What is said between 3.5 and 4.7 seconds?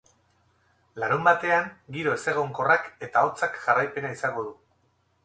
jarraipena izango du.